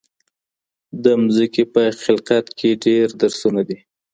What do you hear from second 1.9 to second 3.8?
خلقت کي ډېر درسونه دي.